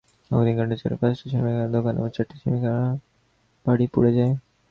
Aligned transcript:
অগ্নিকাণ্ডে 0.31 0.75
চান্দগাঁওয়ে 0.75 1.01
পাঁচটি 1.03 1.25
সেমিপাকা 1.31 1.65
দোকান 1.75 1.93
এবং 1.97 2.09
চারটি 2.15 2.35
সেমিপাকা 2.41 2.73
বাড়ি 3.65 3.85
পুড়ে 3.93 4.11
যায়। 4.17 4.33